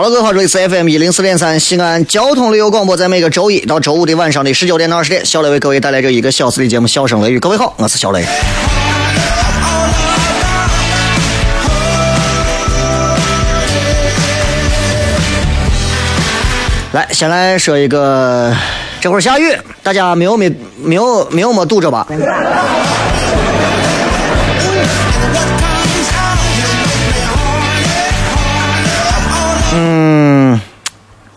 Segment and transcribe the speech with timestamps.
[0.00, 7.36] 好了，各位好，这里是 FM 一零四点三西安交通旅游广播，在每个周一到周五的晚上的十九点到二十点，小雷为各位带来这一个小时的节目《笑声雷雨》。
[7.38, 8.24] 各位好，我是小雷。
[16.92, 18.56] 来，先来说一个，
[19.02, 20.50] 这会儿下雨，大家没有没
[20.82, 22.06] 没有没有没堵着吧？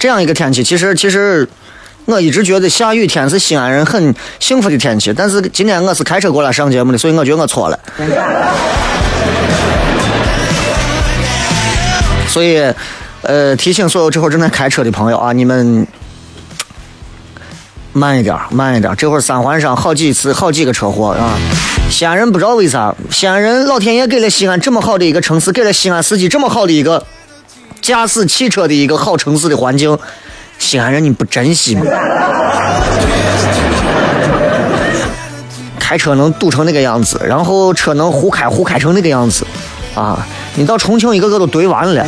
[0.03, 1.47] 这样一个天气，其实其实
[2.03, 5.13] 我一直觉得下雨天是西安人很幸福的天气。
[5.13, 7.79] 但是今天我是开车过来上节目的，所以我觉得我错了。
[12.27, 12.61] 所以，
[13.21, 15.87] 呃，提醒所有这会儿正在开车的朋友啊，你们
[17.93, 18.93] 慢一点，慢一点。
[18.97, 21.39] 这会儿三环上好几次好几个车祸啊！
[21.89, 27.05] 西安人不知道为啥，西安人老天爷给了西安这么好的一个城市，给了西安司机这么好的一个。
[27.83, 29.99] 驾驶汽车的一个好城市的环境，
[30.57, 31.83] 西安人你不珍惜吗？
[35.77, 39.45] 开车能堵成那个样子，然后车能胡开胡开成那个样子，
[39.93, 40.25] 啊！
[40.55, 42.05] 你到重庆一个个都堆完了。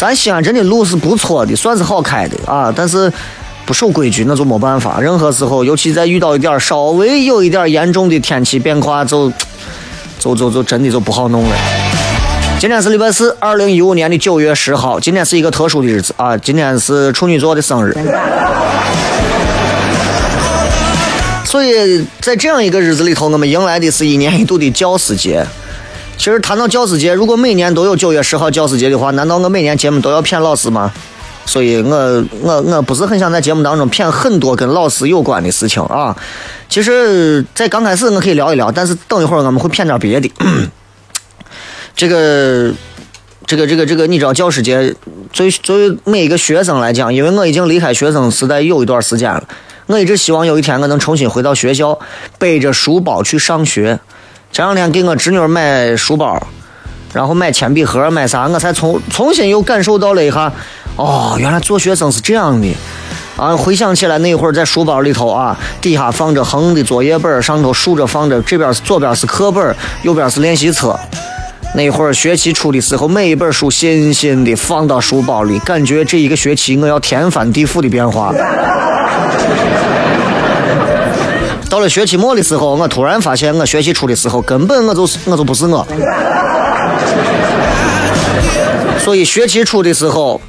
[0.00, 3.12] 咱西安真的路是不错的，算是好开的啊，但是
[3.64, 5.00] 不守规矩那就没办法。
[5.00, 9.32] 任何时候，尤其在遇到一点稍微有一点严重的天气变化，就
[10.18, 11.56] 就就就真的就不好弄了。
[12.60, 14.98] 今天是礼拜四，二零一五年的九月十号。
[14.98, 16.36] 今天是一个特殊的日子啊！
[16.36, 17.96] 今天是处女座的生日，
[21.44, 25.46] 所以在这样一个日子里头，我们迎来的是一年一度的教师节。
[26.16, 30.90] 其实谈到教师节，如果每年都有九月十号教师节的话，难道我每年节目都要骗老师吗？
[31.46, 36.16] 所以我我我不是很想在节目当中骗很多跟老师有关的事情啊。
[36.68, 40.28] 其实，在刚开始我可以聊一聊，但是等一会儿我们会骗点别的。
[41.98, 42.72] 这个，
[43.44, 44.94] 这个，这个，这个，你知道教师节，
[45.32, 49.42] 作为作为每一个学生来讲，因为我已经离开学生时代有一段时间了，
[49.86, 51.98] 我一直希望有一天我能重新回到学校，
[52.38, 53.98] 背着书包去上学。
[54.52, 56.40] 前两天给我侄女买书包，
[57.12, 60.52] 然后买铅笔盒，买啥，我才重重新又感受到了一下，
[60.94, 62.68] 哦，原来做学生是这样的。
[63.36, 70.96] 啊，回想起来那会儿在书包里头啊，底下放着横的作业本，上头竖着放着，这边是左边是课本，右边是练习册。
[71.74, 78.32] 那会儿学期初的时候，每一本书新新的放到书包里，感觉这一个学期我要天翻地覆的变化。
[81.70, 85.86] 到了学期末的时候，我突然发现，我学期初的时候根本我就是我就不是我。
[88.98, 90.40] 所以学期初的时候，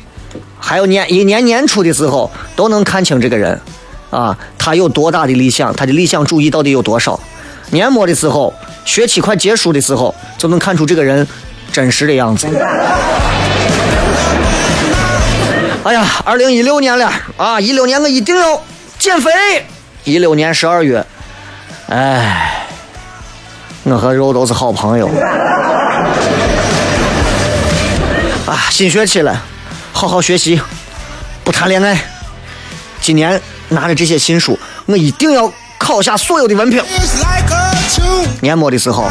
[0.57, 3.59] 还有年一年年初的时候，都能看清这个人，
[4.09, 7.19] 啊，他有多大的理想，他的理想主义到底有多少。
[7.71, 8.53] 年末的时候。
[8.89, 11.25] 学期快结束的时候，就能看出这个人
[11.71, 12.47] 真实的样子。
[15.83, 17.61] 哎呀，二零一六年了啊！
[17.61, 18.59] 一六年我一定要
[18.97, 19.29] 减肥。
[20.05, 21.05] 一六年十二月，
[21.87, 22.65] 哎，
[23.83, 25.07] 我和肉都是好朋友。
[28.47, 29.39] 啊，新学期了，
[29.93, 30.59] 好好学习，
[31.43, 31.95] 不谈恋爱。
[32.99, 34.57] 今年拿着这些新书，
[34.87, 35.53] 我一定要。
[35.79, 36.83] 考下所有的文凭。
[38.41, 39.09] 年末的时候，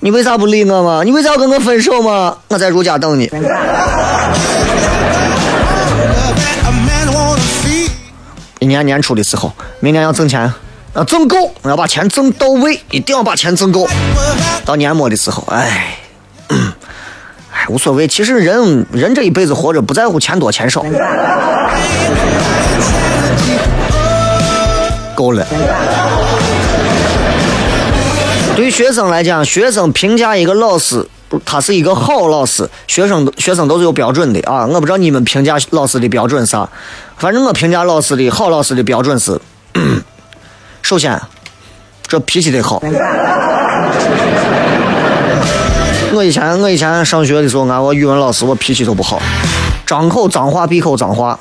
[0.00, 1.02] 你为啥不理我嘛？
[1.04, 2.36] 你为啥要跟我分手嘛？
[2.48, 3.30] 我在如家等你。
[8.58, 10.52] 一年年初的时候，明年要挣钱，
[10.94, 13.88] 要挣够，要把钱挣到位，一定要把钱挣够。
[14.64, 15.96] 到年末的时候，哎，
[16.48, 18.06] 哎，无所谓。
[18.06, 20.84] 其实人人这一辈子活着，不在乎钱多钱少。
[25.14, 25.46] 够了。
[28.54, 31.06] 对于学生来讲，学生评价一个老师，
[31.44, 34.66] 他是一个好老师，学生学生都是有标准的啊。
[34.66, 36.68] 我不知道你们评价老师的标准啥，
[37.16, 39.40] 反正我评价老师的好老师的标准是，
[40.82, 41.18] 首先，
[42.06, 42.82] 这脾气得好。
[46.14, 49.18] 我以前我以前上学的时候，俺我语文老师我脾气都不好，
[49.86, 51.38] 张口脏话闭口脏话，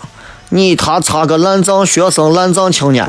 [0.47, 3.05] 你他擦个烂账学生烂账青年。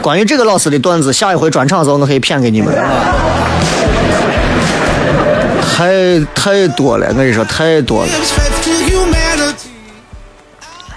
[0.00, 2.74] 关于这个老师的段子，下一回专场的时候我可以骗给你们。
[5.76, 8.10] 太太多了，我跟你说太多了。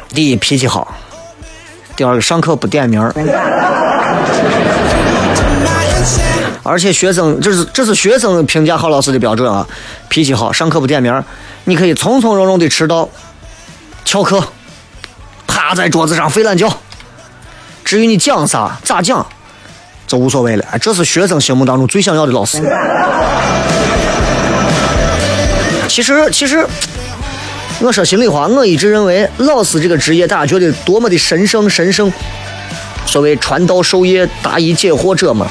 [0.09, 0.95] 第一脾气好，
[1.95, 3.01] 第二个上课不点名
[6.63, 9.67] 而且学生这是这是学生评价好老师的标准啊，
[10.09, 11.23] 脾气好，上课不点名
[11.65, 13.07] 你可以从从容容的迟到，
[14.03, 14.43] 翘课，
[15.47, 16.67] 趴在桌子上睡懒觉。
[17.83, 19.25] 至于你讲啥咋讲，
[20.07, 20.65] 就无所谓了。
[20.81, 22.61] 这是学生心目当中最想要的老师。
[25.87, 26.65] 其实，其实，
[27.79, 32.11] 我说心里话，我一直认为老师这个职业，大家觉得多么的神圣，神圣。
[33.05, 35.47] 所谓传道授业、答疑解惑者嘛。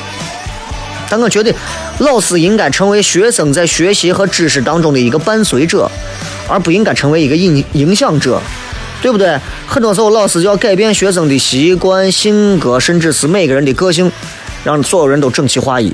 [1.10, 1.52] 但我觉得，
[1.98, 5.90] 老师应该成为学生在学习和知识当中的一个伴随者，
[6.48, 8.40] 而不应该成为一个影影响者。
[9.02, 9.38] 对不对？
[9.66, 14.10] 很多时候，老师就要改变学生的习惯、性格，甚至是每个人的个性，
[14.62, 15.92] 让所有人都整齐划一。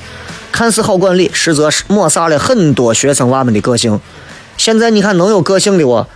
[0.51, 4.01] 看似好管理，实则是抹杀了很多学生娃们的个性。
[4.57, 6.09] 现在你看，能有个性的我，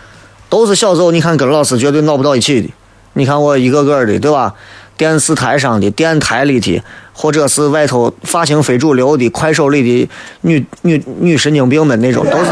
[0.49, 2.69] 都是小时候你看跟老师绝对闹不到一起的。
[3.13, 4.55] 你看我一个个的，对吧？
[4.97, 6.83] 电视台上的、电台里的，
[7.13, 10.11] 或者是外头发型非主流的、快手里的
[10.43, 12.51] 女女女神经病们那种，都是。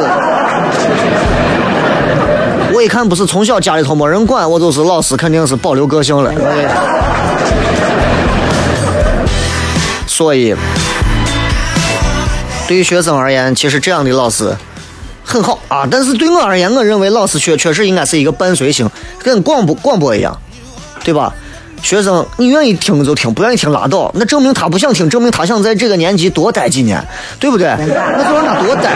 [2.78, 6.32] 我一看不是从小家里头没人管，我就是老师，肯定是保留个性了。
[10.06, 10.54] 所以，
[12.68, 14.56] 对于学生而言，其实这样的老师
[15.24, 15.88] 很好啊。
[15.90, 18.88] 但是对我而言，我认为老师确确实应该是一个伴随性，
[19.24, 20.38] 跟广播广播一样，
[21.02, 21.34] 对吧？
[21.82, 24.08] 学生你愿意听就听，不愿意听拉倒。
[24.14, 27.04] 那证明他不想听，证明他想在这个年级多待几年，
[27.40, 27.74] 对不对？
[27.76, 28.94] 那就让他多待。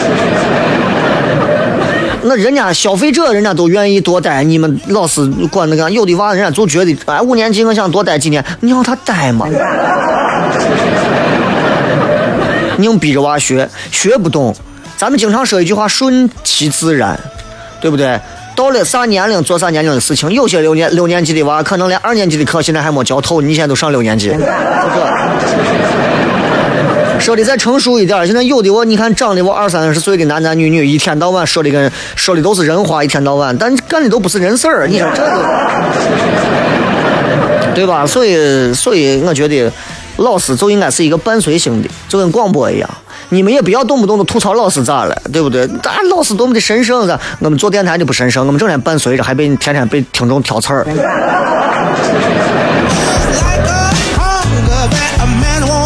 [2.24, 4.44] 那人家消费者，人家都愿意多待。
[4.44, 9.46] 你们老师管那个，有的娃人家就觉得，哎，五年级我想多待几年，你让他待嘛？
[12.78, 14.54] 硬逼着娃学，学不懂。
[14.96, 17.18] 咱们经常说一句话，顺其自然，
[17.80, 18.20] 对不对？
[18.54, 20.30] 到了啥年龄做啥年龄的事情。
[20.30, 24.46] 有些六年六年级的娃，可能连二年级的课现在还没教透，你现在都上六年级，是不是？
[27.22, 35.30] 说的再成熟一点，现在有的我你看长得我二三十岁的男男女女，一天到晚说的跟说的都是人话，一天到晚，但干的都不是人事儿，你说这个，
[37.76, 38.04] 对吧？
[38.04, 39.70] 所以，所以我觉得
[40.16, 42.90] 老师就应该是一个伴随性的，就跟广播一样，
[43.28, 45.64] 你们也不要动不动的吐槽老师咋了，对不对？
[45.80, 50.84] 咱老师多么的神圣噻，我们做电台的不神圣，我们整天伴随着，还被天天被听众挑刺儿。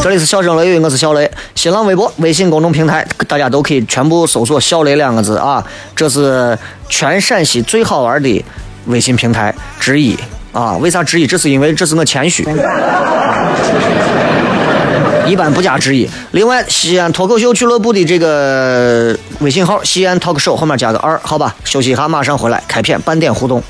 [0.06, 1.28] 这里是笑声雷雨，我是小雷。
[1.56, 5.60] 新浪微博、微信公众平台，大家都可以全部搜索“小雷”两个字啊。
[5.96, 6.56] 这是
[6.88, 8.44] 全陕西最好玩的
[8.86, 10.16] 微信平台之一
[10.52, 10.75] 啊。
[10.78, 11.26] 为啥之一？
[11.26, 12.46] 这是因为这是我谦虚，
[15.26, 16.08] 一般不加之一。
[16.30, 21.52] 另外，西安脱口秀俱乐部的这个微信号“西安 talk show” 后面加个二，好吧。
[21.64, 23.60] 休息一下，马上回来开片，半点互动。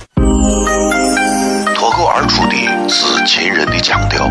[1.74, 2.56] 脱口而出的
[2.90, 4.30] 是秦人的腔调。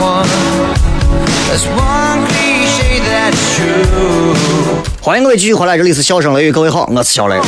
[0.00, 0.26] one
[1.48, 4.34] that's one cliche that's true.
[5.00, 7.38] 欢迎各位继续回来这里是笑声雷雨各位好我是小雷。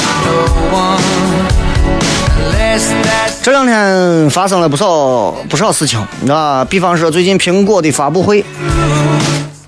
[3.43, 5.99] 这两天发生了不少不少事情
[6.29, 8.45] 啊比方说最近苹果的发布会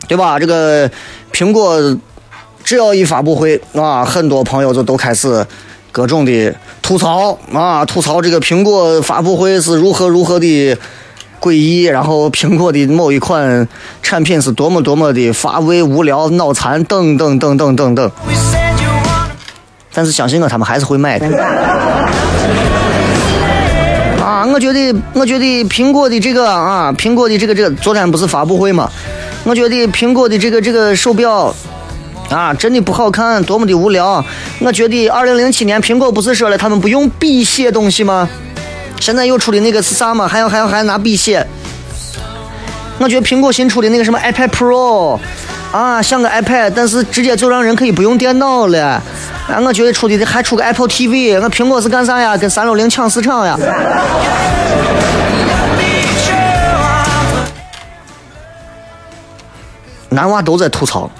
[0.06, 0.38] 对吧？
[0.38, 0.90] 这个
[1.32, 1.78] 苹果
[2.64, 5.46] 只要一发布会啊很多朋友就都开始
[5.92, 10.76] 各种的吐槽啊吐槽这个苹果发布会是如何如何的
[11.40, 13.66] 诡异，然后苹果的某一款
[14.02, 18.10] 产品是多么多么的乏味、无聊、脑残等等等等等等。
[19.94, 21.26] 但是相信我，他们还是会买的。
[24.22, 28.90] 啊，我觉得，我觉得苹果的这个啊，苹果的这个这个，昨天不是发布会嘛？
[29.44, 31.54] 我觉得苹果的这个这个手表
[32.28, 34.22] 啊，真的不好看，多么的无聊。
[34.60, 38.28] 我觉得二零零七年苹果不是说了他们不用笔写东西吗？
[39.00, 40.28] 现在又出的那个是啥嘛？
[40.28, 41.46] 还要还要还要拿笔写？
[42.98, 45.18] 我觉得苹果新出的那个什么 iPad Pro。
[45.70, 49.02] 啊，像个 iPad，但是直接就让人可以不用电脑了。
[49.46, 52.36] 啊，我觉得出的还出个 Apple TV，我苹果是干啥呀？
[52.36, 53.58] 跟三六零抢市场呀？
[60.08, 61.10] 男娃都在吐槽，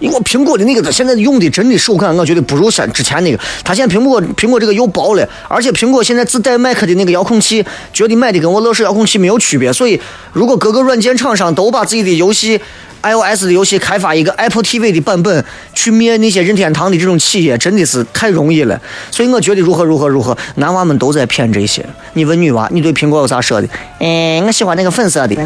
[0.00, 3.38] 我苹果的那个现在用的真的手感，我觉得不如像之前那个。
[3.64, 9.72] 他现在苹果苹果这个又薄了，而且苹果现在自带麦克的那个遥控器，觉得买的跟我乐视遥控器没有区别。
[9.72, 10.00] 所以，
[10.32, 12.60] 如果各个软件厂商都把自己的游戏。
[13.02, 18.80] iOS 的游戏开发一个 Apple TV 的版本，去灭那些任天堂的这种企业，真的是太容易了。
[19.12, 21.86] 所以我觉得如何如何如何，男娃们都在骗这些。
[22.14, 23.68] 你问女娃，你对苹果有啥说的？
[24.00, 25.36] 哎，我喜欢那个粉色的。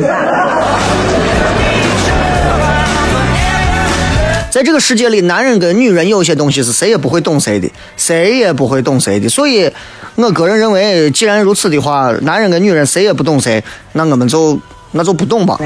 [4.50, 9.28] 在这个世界里，男人跟女人有些东西是谁也不会懂谁的，谁也不会懂谁的。
[9.28, 9.70] 所以，
[10.16, 14.58] 我个人认为，既然如此的话，男人跟女人谁也不懂谁，那我们就
[14.90, 15.56] 那就不懂吧。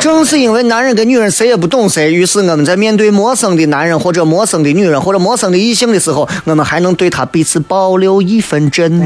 [0.00, 9.00] 正是因为男人跟女人谁也不懂谁，于是我们在面对陌生的男人或者陌生的女人或者陌生的异性的时候，我们还能对他彼此保留一份真，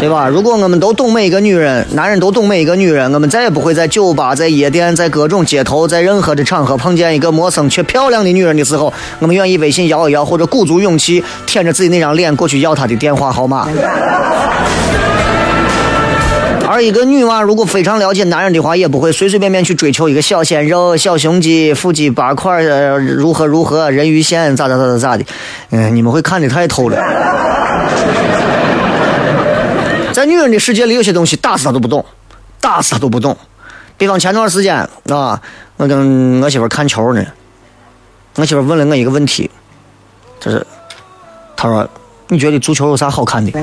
[0.00, 0.28] 对吧？
[0.28, 13.68] 如果我们都懂每一个女人，男人都懂每一个女人，我们再也不会在酒吧、在夜店、在各种街头、在任何的场合碰见一个陌生却漂亮的女人的时候，我们愿意微信摇一摇，或者鼓足勇气舔着自己那张脸过去要她的电话号码。
[16.70, 25.24] 而一个女娃如果非常了解男人的话，也不会随随便便去追求一个小鲜肉、小胸肌、腹肌八块，如何如何人鱼线咋咋咋咋咋的。
[25.70, 26.96] 嗯，你们会看的太透了。
[30.18, 32.04] 在女人的世界里，有些东西打死她都不懂，
[32.60, 33.38] 打死她都不懂。
[33.96, 34.74] 比方前段时间
[35.10, 35.40] 啊，
[35.76, 37.24] 我跟我媳妇看球呢，
[38.34, 39.48] 我媳妇问了我一个问题，
[40.40, 40.66] 就是
[41.56, 41.88] 她说
[42.30, 43.52] ：“你觉得足球有啥好看的？”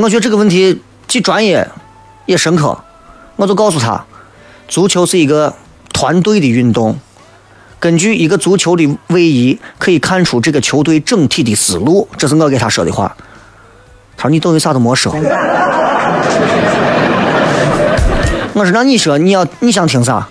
[0.00, 1.68] 我觉得这个问题既专业
[2.24, 2.78] 也深刻，
[3.36, 4.02] 我就告诉她，
[4.68, 5.54] 足球是一个
[5.92, 6.98] 团队的运动，
[7.80, 13.16] 根据一个足球的位移可以看出这个球队整体的思路，这是我给他说的话。
[14.16, 15.12] 他说你等于啥都没说。
[18.52, 20.28] 我说那你说你要你想听啥？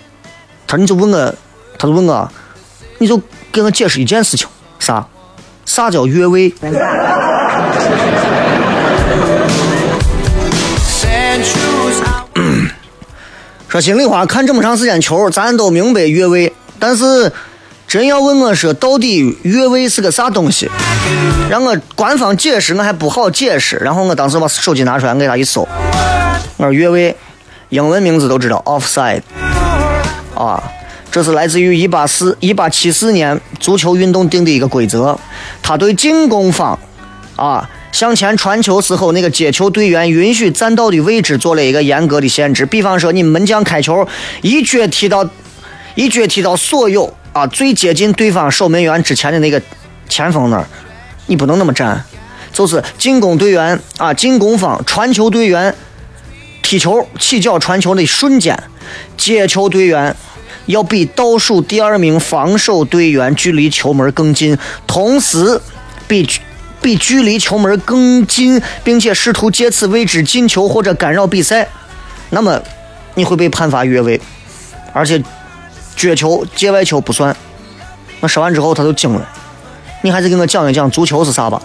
[0.66, 1.34] 他说你就问我，
[1.78, 2.30] 他就问我，
[2.98, 3.18] 你就
[3.50, 4.46] 给我解释一件事情，
[4.78, 5.06] 啥？
[5.64, 6.52] 啥叫越位？
[13.68, 16.52] 说心里话，看这么长时间球，咱都明白越位。
[16.78, 17.32] 但是，
[17.86, 20.68] 真要问我说到底越位是个啥东西，
[21.50, 23.76] 让我官方解释，我还不好解释。
[23.76, 25.66] 然后我当时把手机拿出来，给他一搜，
[26.56, 27.16] 我说越位，
[27.70, 29.22] 英文名字都知道，offside。
[30.34, 30.62] 啊，
[31.10, 35.18] 这是来自于一八四一八七四年足球运动定的一个规则，
[35.62, 36.78] 他对进攻方，
[37.36, 37.68] 啊。
[37.90, 42.66] 向前传球时候，那个接球队员允许站到的位置做了一个严格的限制。
[42.66, 44.06] 比方说，你门将开球，
[44.42, 45.28] 一脚踢到，
[45.98, 49.60] 一脚踢到所有啊最接近对方守门员之前的那个
[50.08, 50.64] 前锋那儿，
[51.26, 52.04] 你不能那么站。
[52.52, 55.74] 就是进攻队员啊，进攻方传球队员
[56.62, 58.56] 踢球起脚传球的瞬间，
[59.16, 60.14] 接球队员
[60.66, 65.60] 要比倒数第二名防守队员距离球门更近，同时
[66.06, 66.28] 比。
[66.80, 71.66] 比距离球门更近，并且试图借此位置进球或者干扰比赛，
[72.30, 72.62] 那么
[73.16, 74.20] 你会被判罚越位，
[74.92, 75.20] 而且
[75.98, 77.34] 绝球、界外球不算。
[78.20, 79.28] 我说完之后他就惊了，
[80.02, 81.60] 你还是给我讲一讲足球是啥吧。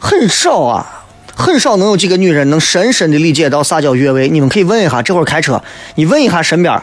[0.00, 1.04] 很少啊，
[1.36, 4.28] 很少能有几个女人能深深的理解到啥叫越位。
[4.28, 5.62] 你们可以问一下，这会儿开车，
[5.94, 6.74] 你问一下身边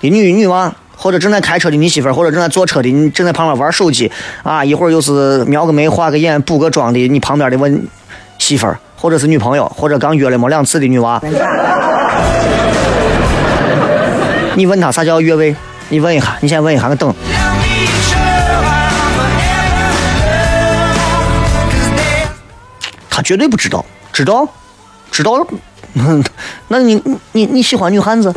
[0.00, 0.72] 的女女娃。
[0.96, 4.10] 或者正在开车的你媳妇儿，或者正在坐车的你，正在旁边玩手机
[4.44, 7.86] 啊，一会儿又是描个眉、画个眼、补个妆的，你旁边的问
[8.38, 8.78] 媳妇儿。
[8.96, 11.20] 或者是女朋友，或者刚约了没两次的女娃，
[14.56, 15.54] 你问他啥叫越位？
[15.88, 17.12] 你问一下，你先问一下，我等。
[23.10, 24.46] 他绝对不知道，知道，
[25.10, 25.46] 知道。
[26.68, 27.00] 那你
[27.32, 28.32] 你你喜欢女汉子？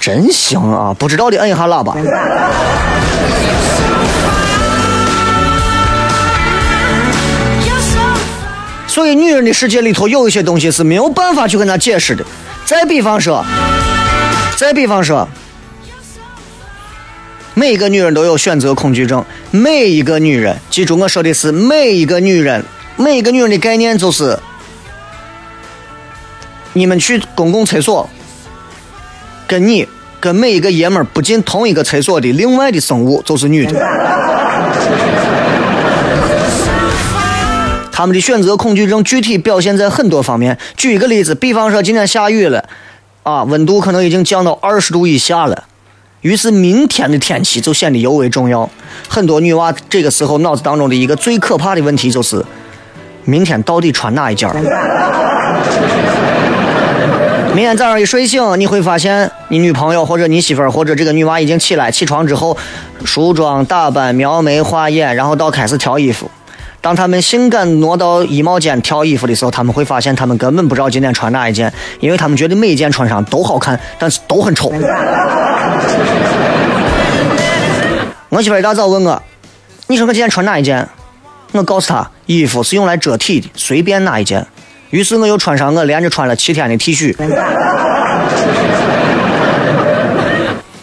[0.00, 0.92] 真行啊！
[0.98, 1.94] 不知道的摁一下喇叭。
[8.92, 12.22] 所以，女人的世界里头有一些东西是没有办法去跟她解释的。
[12.66, 13.42] 再比方说，
[14.58, 15.26] 再比方说。
[17.54, 19.24] 每一个女人都有选择恐惧症。
[19.50, 22.62] 每一个女人，记住我说的是每一个女人。
[22.96, 24.38] 每一个女人的概念就是：
[26.74, 28.10] 你们去公共厕所，
[29.46, 29.88] 跟你
[30.20, 33.72] 跟每一个爷们儿不进同一个厕所的另外的生物就是女的。
[37.92, 40.58] 他们的选择恐惧症具体表现在很多方面。
[40.76, 42.64] 举一个例子，比方说今天下雨了，
[43.22, 45.64] 啊，温度可能已经降到二十度以下了。
[46.22, 48.68] 于是明天的天气就显得尤为重要。
[49.08, 52.44] 很多女娃这个时候脑子当中的一个最可怕的问题就是：
[53.24, 54.48] 明天到底穿哪一件？
[57.54, 62.56] 明天早上一睡醒，你会发现你女朋友或者你媳妇儿或者这个女娃已经起来，起床之后
[63.04, 66.30] 梳妆打扮、描眉画眼，然后到开始挑衣服。
[66.82, 74.72] 当他们性感挪到衣帽间挑衣服的时候，他们会发现他们根本不知道今天穿哪一件，因为他们觉得每一件穿上都好看，但是都很丑。
[78.28, 79.22] 我媳妇一大早问我
[79.86, 80.88] ：“你说我今天穿哪一件？”
[81.52, 84.44] 我告诉她：“衣服是用来遮体的，随便哪一件。”
[84.90, 87.14] 于是我又穿上我连着穿了七天的 T 恤。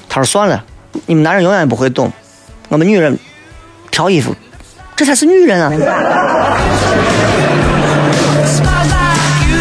[0.07, 0.63] 他说：“算了，
[1.07, 2.09] 你们男人永远不会懂，
[2.69, 3.19] 我们女人
[3.91, 4.33] 挑衣服。”
[4.99, 5.71] 这才是女人啊！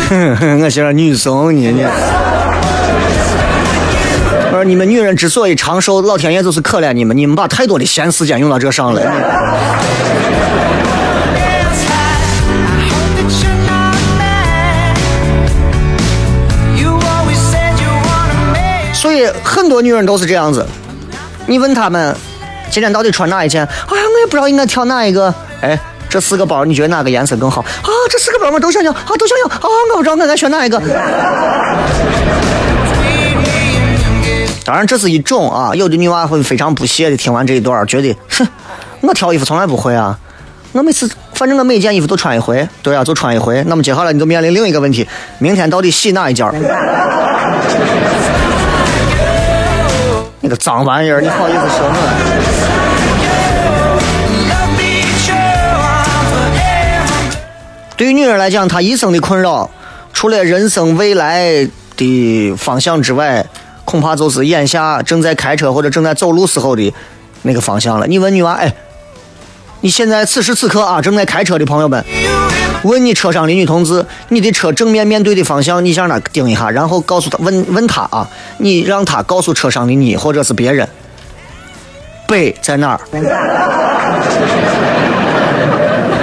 [0.09, 1.87] 哼哼，我像女生呢你。
[4.47, 9.01] 我说你们女人之所以长寿，老天爷就是可怜你们，你们把太多的闲时间用到这上了。
[18.93, 20.67] 所以很多女人都是这样子，
[21.47, 22.17] 你问她们。
[22.71, 23.65] 今天到底穿哪一件？
[23.65, 25.33] 哎呀，我也不知道应该挑哪一个。
[25.61, 25.79] 哎，
[26.09, 27.61] 这四个包，你觉得哪个颜色更好？
[27.61, 29.47] 啊，这四个包我都想要，啊，都想要。
[29.47, 29.61] 啊，
[29.93, 30.77] 我不知道我该选哪一个。
[34.65, 35.73] 当然，这是一种啊。
[35.73, 38.45] 有的女娃会非常不屑的听完这一段，觉得，哼，
[39.03, 40.19] 我挑衣服从来不会啊。
[40.73, 42.69] 我每次，反正我每件衣服都穿一回。
[42.83, 43.63] 对啊，就穿一回。
[43.69, 45.07] 那么接下来你就面临另一个问题：
[45.39, 46.45] 明天到底洗哪一件？
[50.41, 52.68] 你个脏玩意儿，你好意思说我？
[57.99, 59.69] 对于女人来讲，她一生的困扰，
[60.13, 63.45] 除了人生未来的方向之外，
[63.85, 66.95] 恐怕就是眼下正在开车或者正在走路时候的
[67.43, 68.07] 那个方向了。
[68.07, 68.73] 你问女娃，哎，
[69.81, 72.05] 你现在此时此刻啊，正在开车的朋友们，
[72.85, 80.89] 问你车上的女同志，你的车正面面对的方向，你向哪盯一下，然后告诉她，问问她啊，你让她告诉车上的你或者是别人，
[82.29, 83.01] 北在哪儿？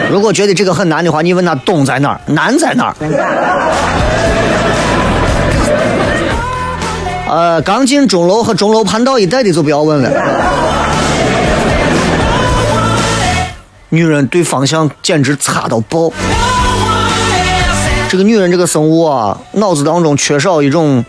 [0.12, 2.96] 如果觉得这个很难的话，你问他东在哪儿，南在哪儿？
[7.28, 10.10] 呃，刚进钟楼和钟楼盘道一带的就不要问了。
[13.90, 16.12] 女人对方向简直差到爆。
[18.08, 21.04] 这个女人这个生物啊，脑子当中缺少一种，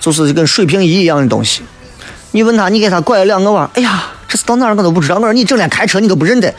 [0.00, 1.62] 就是跟水平仪一样的东西。
[2.30, 5.16] 你问她，你给她拐了两个弯，哎呀，这是到哪儿我都不知道。
[5.16, 6.54] 我说你整天开车你都不认得。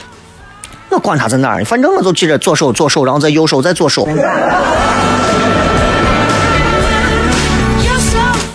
[0.89, 4.07] 我管他在哪儿，反正我就记着左手左手，然后再右手再左手。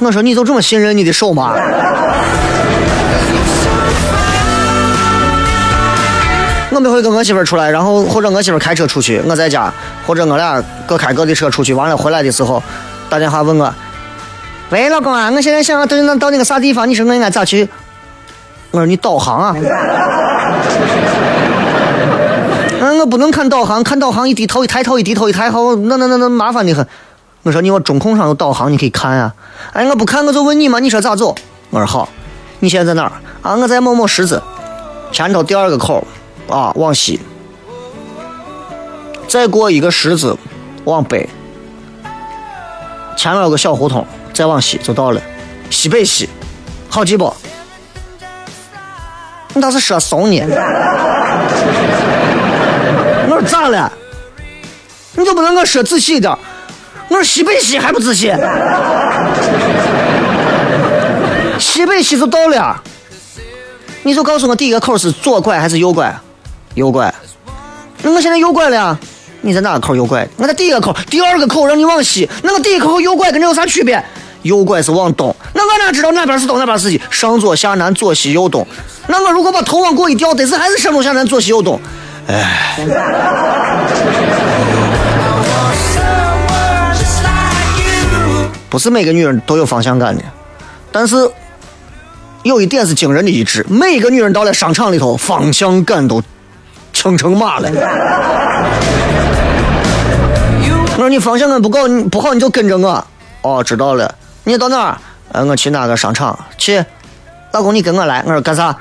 [0.01, 1.55] 我说你就这么信任你的手吗？
[6.71, 9.73] 我每回跟我媳妇出来，然后或者我媳妇开车出去，我在家，
[10.07, 12.61] 或者我俩各开各的车出去，完了回来的时候
[13.09, 13.73] 打电话问我
[14.71, 17.69] ：“喂，老公啊，我现在想到那到那个啥地方，你说我应该咋去？”
[18.73, 19.55] 我说你导航啊。
[22.99, 26.87] 我不能看导航，看导航一低头一抬头一低头一抬头，那那那那麻烦的很。
[27.43, 29.35] 我说你我中控上有导航，你可以看啊。
[29.73, 31.35] 哎，我不看我就问你嘛，你说咋走？
[31.71, 32.09] 我说好，
[32.61, 33.13] 你现在在哪儿？
[33.43, 34.43] 啊，我在某某十字
[35.13, 36.07] 前头第二个口
[36.49, 37.21] 啊，往西，
[39.29, 40.37] 再过一个十字
[40.85, 41.29] 往北，
[43.17, 45.21] 前面有个小胡同，再往西就到了。
[45.71, 46.29] 西北西，
[46.89, 47.33] 好记不？
[49.53, 50.41] 你倒是说怂呢？
[53.45, 53.93] 咋了？
[55.17, 56.37] 你就不能给我说仔细一点？
[57.09, 58.33] 我说西北西还不仔细？
[61.59, 62.83] 西北西就到了，
[64.03, 66.13] 你就告诉我第一个口是左拐还是右拐？
[66.75, 67.15] 右拐。
[68.03, 68.99] 那我现在右拐了，
[69.43, 70.27] 你在哪个口右拐？
[70.37, 74.03] 我在第一个口，第二个口让你往西，那个第一个口右拐跟这有啥区别？
[74.43, 77.01] 右拐是往东，那我哪知道哪边是东哪边是西？
[77.11, 78.67] 上左下南左西右东。
[79.07, 81.81] 那我如果把头往过一调，得是还是上中下南左西右东？
[82.29, 82.79] 哎。
[88.71, 90.23] 不是每个女人都有方向感的，
[90.91, 91.31] 但是
[92.43, 96.21] 有一点是惊人的一致：每个女人到了商场里头，方向感都
[96.93, 97.71] 清成马了。
[100.97, 103.07] 我说你方向感不够，你不好你就跟着我。
[103.43, 104.13] 哦，知道了。
[104.43, 104.99] 你到哪儿？
[105.31, 106.37] 呃，我去哪个商场？
[106.59, 106.85] 去。
[107.53, 108.25] 老公，你跟我来。
[108.27, 108.77] 我说干啥？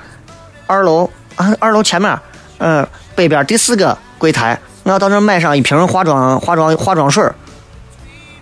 [0.66, 2.18] 二楼啊，二楼前面，
[2.58, 4.60] 嗯，北边第四个柜台。
[4.84, 7.24] 我要到那买上一瓶化妆化妆化妆水。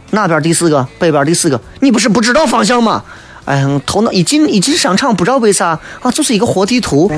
[0.09, 0.87] 那边第四个？
[0.99, 1.59] 北边第四个。
[1.79, 3.03] 你不是不知道方向吗？
[3.45, 7.11] 哎，头脑一进一进商场，不知道为啥啊，就是一个活地图。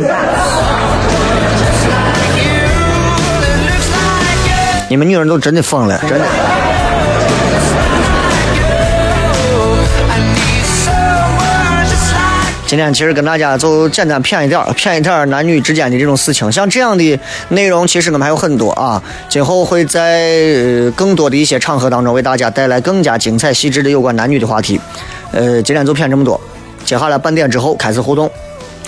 [4.89, 6.25] 你们女人都真的疯了，真的。
[12.73, 16.51] 今天其实跟大家就简单谝一点，谝一点男女之间的这种事情。
[16.51, 18.99] 像这样的内容，其实我们还有很多啊。
[19.29, 24.81] 今后会在呃更多的一些场合当中，为大家带来更加精彩细致的有关男女的话题。
[25.31, 26.41] 呃，今天就谝这么多，
[26.83, 28.27] 接下来半点之后开始互动。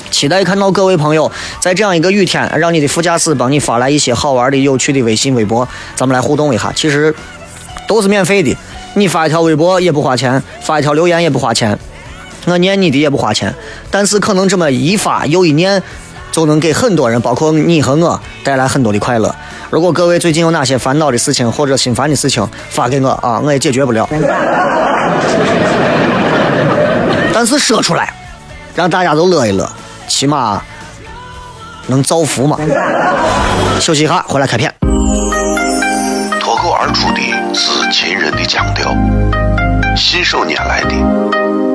[0.09, 6.73] 期待看到各位朋友在这样一个雨天，让你的副驾驶帮你发来一些好玩的、有趣的微信、微博，咱们来互动一下。
[6.75, 7.13] 其实
[7.87, 8.57] 都是免费的，
[8.95, 11.77] 你发一条微博也不花钱，发一条留言也不花钱。
[12.45, 13.53] 我念你的也不花钱，
[13.89, 15.81] 但是可能这么一发又一念，
[16.31, 19.33] 就能给很多人，包括你和我带来很多的快乐。
[19.69, 24.07] 如果各位最近有哪些烦恼的事情或者心烦的事情，发给我啊，我也解决不了。
[27.33, 28.13] 但是说出来，
[28.75, 29.69] 让大家都乐一乐，
[30.07, 30.61] 起码
[31.87, 32.57] 能造福嘛。
[33.81, 34.73] 休息一下，回来开片。
[36.39, 37.19] 脱口而出的
[37.53, 38.95] 是秦人的腔调，
[39.97, 41.74] 信手拈来的。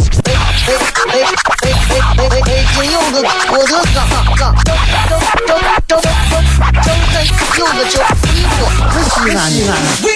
[0.71, 0.79] 张
[3.85, 6.01] 张张张张张
[7.57, 8.01] 柚子酒，
[8.33, 8.55] 衣服
[8.93, 9.69] 是西安的。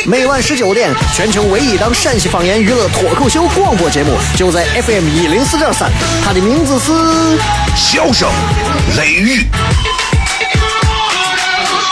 [0.06, 5.92] 每晚十九点，全球唯一档陕西方言娱乐脱口秀广播节目，就在 FM 一零四点三。
[6.24, 6.92] 它的名字是
[7.76, 8.30] 《笑声
[8.98, 9.42] 雷雨》，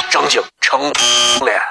[0.10, 0.80] 张景成
[1.42, 1.62] 脸。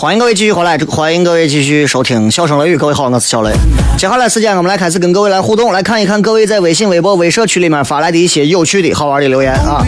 [0.00, 2.76] 欢迎各位继续回来，欢迎各位继续收听《笑声雷雨》。
[2.78, 3.52] 各位好，我是小雷。
[3.98, 9.84] 接下来时间，我们来开始跟各位来互动，来看一看各位在微信、微博、微社区里面发来的一些有趣的好玩的留言啊。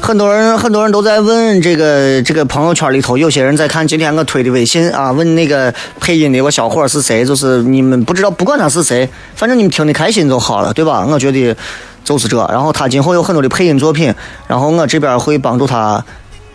[0.00, 7.24] 很多人，很多人都在问这个这个朋友圈里头，有些人在看今天我推的微信啊，问那个配音的我小伙是谁？
[7.24, 11.04] 就是你们不知道，不管他是谁，反正你们听的开心就好了，对吧？
[11.04, 11.56] 我觉得。
[12.04, 14.14] 就是这，然后他今后有很多的配音作品，
[14.46, 16.04] 然后我这边会帮助他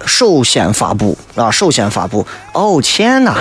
[0.06, 2.26] 首先发布啊，首先发布。
[2.54, 3.36] 哦，钱呐，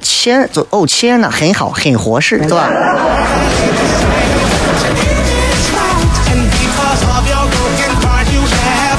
[0.00, 2.68] 钱就哦钱呐，很好，很合适，是吧？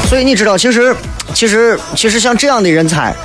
[0.10, 0.96] 所以你知道，其实，
[1.34, 3.16] 其实，其实像这样的人才。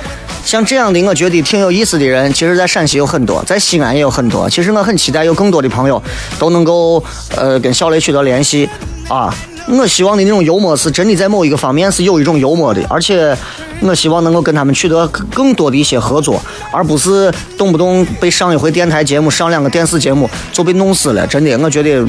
[0.49, 4.49] 像这样的，我觉得挺有意思的人，其实，在陕西有很多，在西安也有很多。
[4.49, 6.01] 其实我很期待有更多的朋友
[6.39, 7.03] 都能够，
[7.37, 8.67] 呃，跟小雷取得联系
[9.07, 9.31] 啊。
[9.67, 13.37] 我希望的那种幽默是真的在某一个方面是有一种幽默的，而且
[13.81, 21.27] 我希望能够跟他们取得更多的一些合作，而不是动不动被上一回电台节目、上两个电视节目就被弄死了。
[21.27, 22.03] 真的，我觉得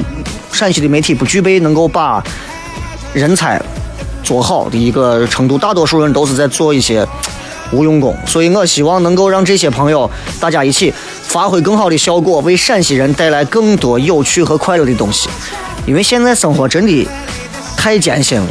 [0.51, 2.23] 陕西的媒体不具备能够把
[3.13, 3.61] 人才
[4.23, 7.07] 做好的一个程度，大多数人都是在做一些。
[7.71, 15.29] 无用功，所以我希望能够让这些朋友大家一起发挥更好的效果，为陕西人带来更多有趣和快乐的东西。
[15.85, 17.07] 因为现在生活真的
[17.75, 18.47] 太艰辛了，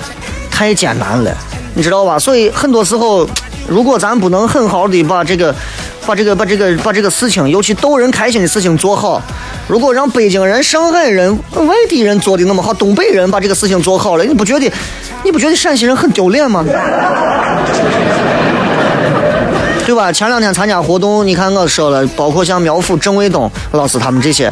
[0.51, 1.33] 太艰难了，
[1.75, 2.19] 你知道吧？
[2.19, 3.29] 所以很多时候，
[3.69, 5.55] 如果咱不能很好的把这个、
[6.07, 9.23] 把这个、把这个、把这个事情，尤其逗人开心的事情做好，
[9.69, 14.73] 如果让北京人、上海人、外地人做的那么好，东北人把这个事情做好了，你不觉得？
[15.23, 16.65] 你不觉得陕西人很丢脸吗？
[19.91, 20.13] 对吧？
[20.13, 24.49] 前两天参加活动，你看我说了，包括像苗阜、郑卫东老师他们这些，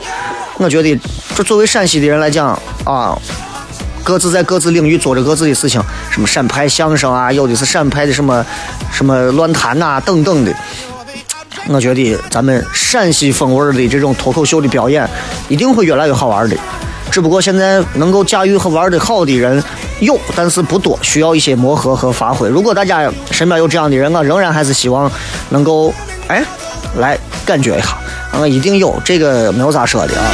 [0.56, 1.00] 我觉得
[1.36, 3.16] 这作为陕西的人来讲啊，
[4.02, 8.44] 各自在各自领域做着各自的事情，什么陕派相声啊，有的是陕派的什么
[8.90, 10.52] 什么乱谈呐等等的。
[11.68, 15.08] 我觉得咱们陕西风味的这种脱口秀的表演，
[15.46, 16.56] 一定会越来越好玩的。
[17.12, 19.62] 只不过现在能够驾驭和玩的好的人
[20.00, 22.48] 有，但是不多，需要一些磨合和发挥。
[22.48, 25.10] 如果大家身边有这样的人，我仍然还是希望
[25.50, 25.92] 能够
[26.28, 26.42] 哎
[26.98, 27.98] 来感觉一下，
[28.38, 30.30] 我一定有这个没有啥说的啊。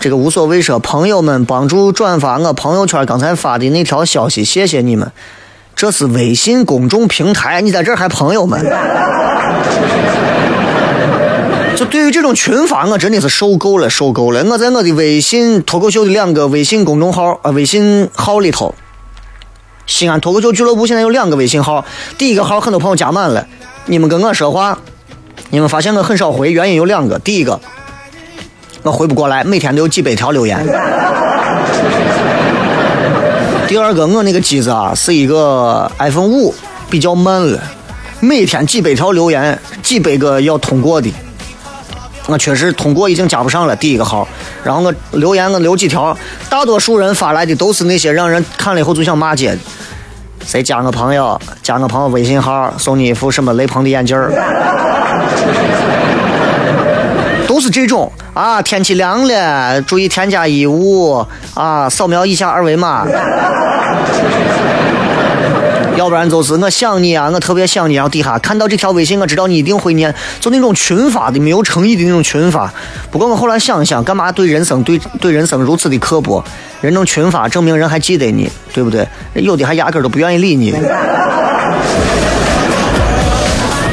[0.00, 5.12] 这个无所谓说，朋友们帮助转发我朋友圈刚才发的那条消息，谢谢你们。
[5.76, 8.60] 这是微信公众平台，你在这还朋友们？
[11.76, 14.44] 就对于这种群发，我真的是受够了，受够了。
[14.44, 18.74] 我在我的微信脱口秀的两个微信公众号啊，微信号里头，
[19.86, 21.84] 西安脱口秀俱乐部现在有两个微信号。
[22.18, 23.46] 第一个号很多朋友加满了，
[23.86, 24.78] 你们跟我说话，
[25.50, 27.18] 你们发现我很少回，原因有两个。
[27.18, 27.58] 第一个，
[28.82, 30.64] 我回不过来，每天都有几百条留言。
[33.66, 36.54] 第二个，我那个机子啊是一个 iPhone 五，
[36.90, 37.58] 比较慢了，
[38.20, 41.10] 每天几百条留言，几百个要通过的。
[42.26, 44.26] 我确实通过已经加不上了第一个号，
[44.62, 46.16] 然后我留言我留几条，
[46.48, 49.56] 大多数人发来的都是那些让人看了以后就想骂街。
[50.44, 51.40] 谁加我朋友？
[51.62, 54.16] 加我朋友微信号，送你一副什么雷朋的眼镜？
[57.46, 58.62] 都是这种啊！
[58.62, 61.88] 天气凉了，注意添加衣物啊！
[61.88, 63.06] 扫描一下二维码。
[65.96, 67.94] 要不然就是我想你啊，我特别想你。
[67.94, 72.72] 然后底下看到这条微信，我知道你一定会念，就那种群发的没有诚意的那种群发。
[73.10, 76.42] 不过我后来想一想，干嘛对人生对对人生如此的刻薄？
[76.80, 79.06] 人能群发，证明人还记得你，对不对？
[79.34, 80.74] 有的还压根都不愿意理你。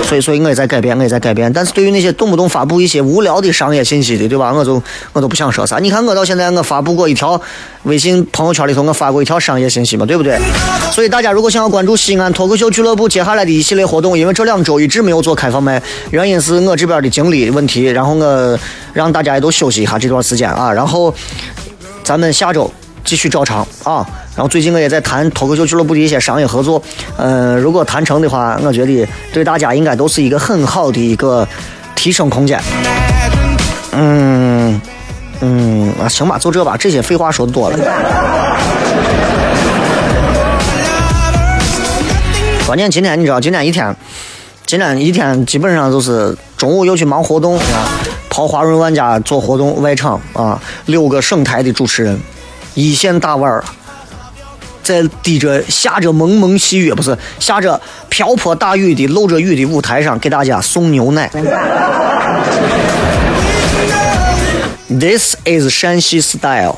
[0.09, 1.53] 所以，所以我也在改变，我也在改变。
[1.53, 4.51] 但是对于那些动不动发布一些无聊的商业信息的，对吧？
[4.51, 4.81] 我就
[5.13, 5.77] 我都不想说啥。
[5.77, 7.39] 你看，我到现在我发布过一条
[7.83, 10.39] 微信朋友圈里头，我发过一条商业信息嘛，对不对？
[10.91, 18.59] 所以大家如果想要关注西安脱口秀俱乐部接下来的一系列活动，因为这两周一直没有做开放麦，原因是我这边的精力问题，然后我
[18.93, 20.73] 让大家也都休息一下这段时间啊。
[20.73, 21.13] 然后
[22.03, 22.71] 咱们下周。
[23.05, 24.05] 继续照常啊！
[24.39, 26.81] 然后最近我也在谈脱口秀俱乐部的一些商业合作，
[27.17, 31.45] 嗯，如果谈成的话，我觉得对大家应该都是一个很好的一个
[31.93, 32.57] 提升空间。
[33.91, 34.79] 嗯
[35.41, 37.77] 嗯，啊，行吧，就这吧，这些废话说的多了。
[42.65, 43.93] 关键今天你知道，今天一天，
[44.65, 47.59] 今天一天基本上就是中午又去忙活动，
[48.29, 52.17] 跑华润万家做活动外场啊，六个省台的主持人。
[52.75, 53.61] 一线大腕儿，
[54.89, 61.29] 在滴着下着蒙蒙细雨，不是下着瓢泼大雨的漏着雨的舞台上，给大家送牛奶。
[64.89, 66.75] This is 山西 style。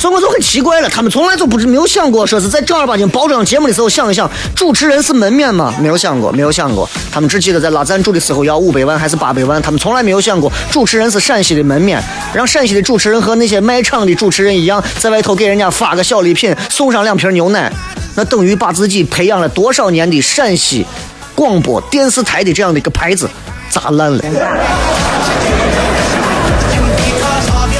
[0.00, 5.74] 所以我就很奇怪了，他们从来就不是没有想过，说是在正儿八经包装节目的时候想一想，主持人是门面吗？
[5.80, 6.88] 没有想过，没有想过。
[7.10, 12.00] 他们只记得在拉赞助的时候要五百万还是八百万，他们从来没有想过主持人是陕西的门面，
[12.32, 17.72] 让陕西的主持人和那些卖场的主持人一样，在外头给人家发个小礼品，送上两瓶牛奶，
[18.14, 20.86] 那等于把自己培养了多少年的陕西
[21.34, 23.28] 广播电视台的这样的一个牌子
[23.68, 24.22] 砸烂了。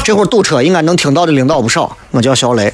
[0.09, 1.94] 这会儿堵车，应该能听到的领导不少。
[2.12, 2.73] 我叫小雷，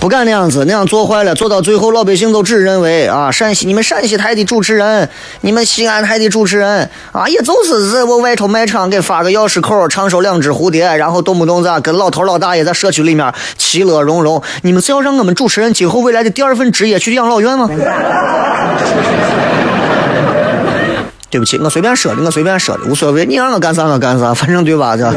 [0.00, 5.08] 不敢那样子，那样做坏了，做到最后，老百姓都只认为啊，陕西你们陕西台的主持人，
[5.42, 14.42] 你们西安台的主持人啊，也就是在我外头卖场给发个钥匙扣，唱首两只蝴蝶，然后动不动咋跟老头老大爷在社区里面其乐融融。
[14.62, 17.70] 你们是要让我们主持人今后未来的第二份职业去养老院吗？
[21.32, 23.24] 对不起，我随便说的，我随便说的，无所谓。
[23.24, 24.94] 你让我干啥我干啥，反正对吧？
[24.98, 25.10] 这。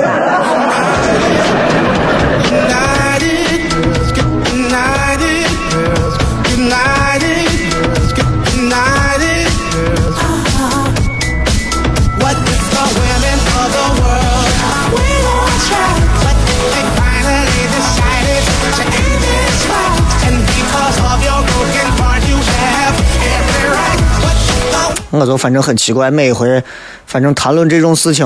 [25.25, 26.61] 就反正很奇怪，每一回
[27.05, 28.25] 反正谈论这种事情，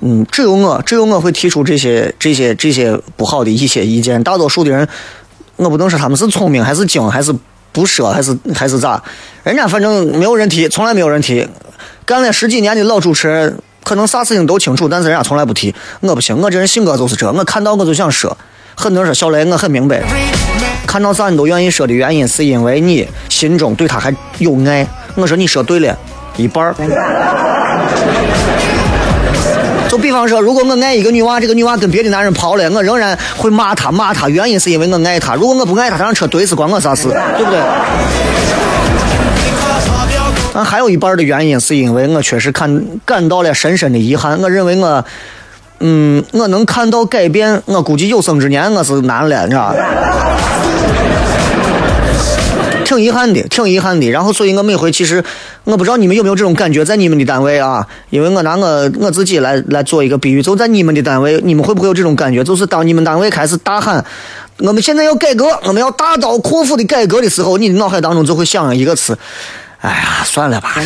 [0.00, 4.86] 嗯，只有我只有我会提出这些这些这些不好的一些意见，大多数的人，
[5.56, 7.34] 我不能说他们是聪明还是精还是
[7.72, 9.02] 不舍还是还是咋，
[9.42, 11.46] 人家反正没有人提，从来没有人提，
[12.04, 18.36] 干了十几年的老主持人，可能啥事情都清楚，但是人家从来不提，我不行，我这人性格就是这，我看到我就想说。
[18.78, 20.02] 很多人说小雷，我很明白，
[20.86, 24.86] 看到啥你都愿意说的原因，是因为你心中对他还有爱。
[25.16, 25.96] 我说你说对了，
[26.36, 26.74] 一半儿。
[29.88, 35.34] 就比方说，如果我爱一个女娃，这个女娃跟别的男人跑了，我仍然会骂她，骂她，原因是因为我爱她。
[35.34, 37.04] 如果我不爱她，她让车怼死，关我啥事？
[37.36, 37.60] 对不对？
[40.52, 44.40] 但还有一半的原因，是因为我确实看感到了深深的遗憾。
[44.40, 45.04] 我认为我。
[45.78, 49.74] 嗯，我能看到改变，我估计有生之年我是难了，你知道吧？
[52.86, 54.08] 挺遗憾的，挺遗憾的。
[54.10, 55.22] 然后，所以我每回其实，
[55.64, 62.44] 我不知道你们有没有这种感觉，在你们的单位啊，因为我拿我我自己来来做一个比喻，就在你们的单位，你们会不会有这种感觉？
[62.44, 64.04] 就是当你们单位开始大喊
[64.62, 69.18] “我们现在要改革，我们要大刀阔斧的改革”的时候，你的脑海当中就会想一个词
[69.82, 70.76] ：“哎呀，算了吧。”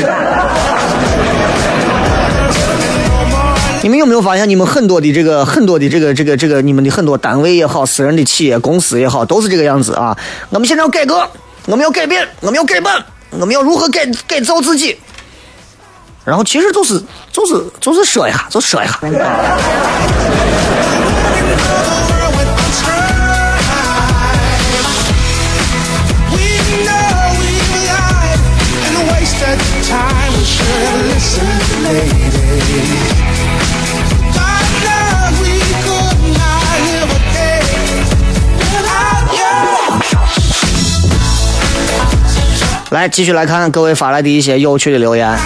[3.83, 10.17] 你们有没有发现，你们很多的这个、很多的这个、这个、这个，你们的很多单位也好，私人的企业、公司也好，都是这个样子啊。
[10.51, 11.27] 我们现在要改革，
[11.71, 14.99] 我们要改变，我们要改版，我们要如何改改造自己？
[16.25, 18.99] 然后其实就是、就是、就是说一下，就说一下。
[42.91, 45.39] 来，继续来看各位发来的一些有趣的留言。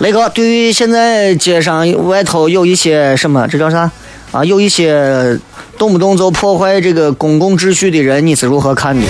[0.00, 3.88] 雷哥，对于现在街上外头有一些什么，这叫啥
[4.32, 4.44] 啊？
[4.44, 5.38] 有一些
[5.78, 9.06] 动不动就破坏这个公共秩序的人，你是如何看的？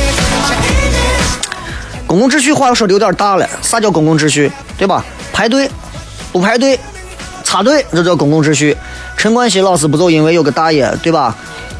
[2.06, 4.52] 公共秩序话说的有点大了，啥叫公共秩序？
[4.76, 5.02] 对吧？
[5.32, 5.70] 排队
[6.32, 6.78] 不排队，
[7.42, 8.76] 插队这叫公共秩序。
[9.16, 11.34] 陈冠希老师不就因为有个大爷对吧，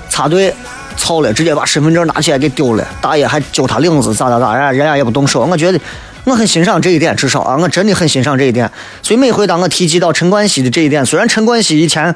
[0.09, 0.55] 插队？
[0.97, 2.87] 操了，直接把身份证拿起来给丢了。
[3.01, 5.45] 大爷还揪他领子，咋咋咋，人家人家也不动手。
[5.45, 5.81] 我觉得
[6.25, 8.71] 我很欣赏这一点，至少啊，我真的很欣赏这一点。
[9.03, 12.15] 所以每回当我提及到陈冠希的这一点，虽然陈冠希以前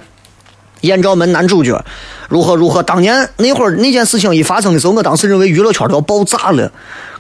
[0.83, 1.85] 艳照门男主角
[2.29, 6.71] 如何如何，当年那会儿那件事情一发生的时候，我当时认为娱乐圈都要爆炸了。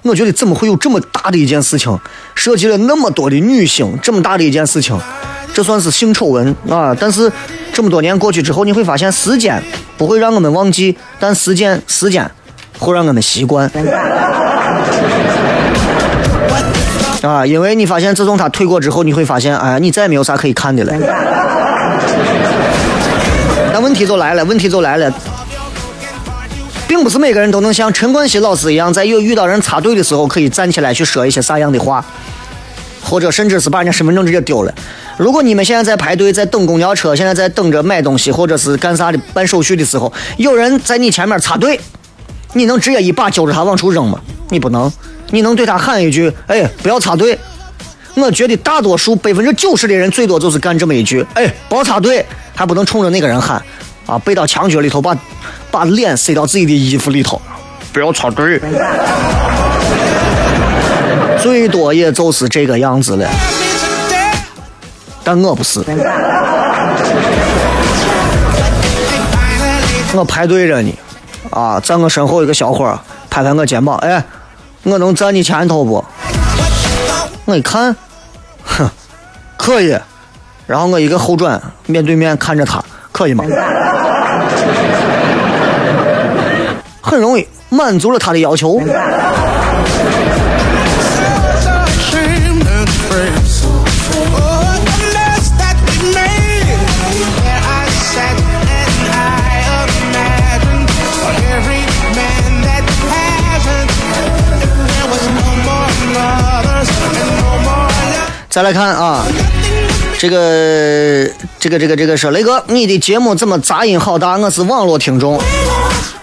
[0.02, 1.98] 我觉得怎么会有这么大的一件事情，
[2.34, 4.98] 涉及了那么多的女性，这么大的一件事情。
[5.54, 6.96] 这算是性丑闻啊！
[6.98, 7.30] 但是
[7.72, 9.60] 这么多年过去之后，你会发现时间
[9.96, 12.30] 不会让我们忘记，但时间时间
[12.78, 13.68] 会让我们习惯
[17.22, 17.44] 啊！
[17.44, 20.92] 因为你发现自从他退过之后，你会发现，哎，你再也没有啥可以看的了。
[23.72, 25.12] 但问题就来了，问题就来了，
[26.86, 32.04] 并不是每个人都能像陈冠希老师一样，在有遇到人插队的时候，可以站起来去说一些啥样的话，
[33.02, 34.74] 或者甚至是把人家身份证直接丢了。
[35.16, 41.80] 如果你们现在在排队，在等公交车，现在在等着买东西或者是干啥的办手续的时候，有人在你前面插队，
[42.52, 44.20] 你能直接一把揪着他往出扔吗？
[44.50, 44.90] 你不能。
[45.30, 47.38] 你能对他喊一句：“哎，不要插队。”
[48.16, 52.24] 我觉得大多数百分之九十的人最多就是干这么一句：“哎，不要插队。”
[52.56, 53.62] 还不能冲着那个人喊
[54.06, 55.16] 啊，背到墙角里头，把
[55.70, 57.40] 把脸塞到自己的衣服里头，
[57.92, 58.60] 不要插队。
[61.40, 63.28] 最多也就是这个样子了。
[65.24, 65.80] 但我不是，
[70.14, 70.98] 我排队着呢，
[71.50, 74.24] 啊，在我身后一个小伙拍拍我肩膀，哎，
[74.84, 76.02] 我能站你前头不？
[77.44, 77.94] 我一看，
[78.64, 78.88] 哼，
[79.56, 79.98] 可以。
[80.66, 82.82] 然后我一个后转，面对面看着他，
[83.12, 83.44] 可以吗？
[87.02, 88.80] 很容易满足了他的要求。
[108.58, 109.24] 再来看啊，
[110.18, 111.30] 这个
[111.60, 114.36] 这个这个这个说雷哥，你的节目怎么杂音好大？
[114.36, 115.40] 我是网络听众，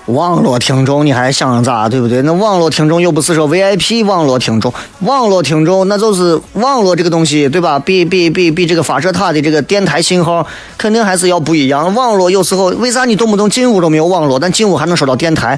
[0.07, 1.87] 网络听众你还想咋？
[1.87, 2.21] 对不对？
[2.23, 7.79] 那网络听众又不是说 VIP 网络听众，网络听众那就是网络这个东西，对吧？
[7.79, 10.45] 比比比比这个发射塔的这个电台信号
[10.77, 11.95] 肯定还是要不一样。
[11.95, 15.57] 网络有时候为啥你动不动进屋都没有网络，但进屋还能收到电台？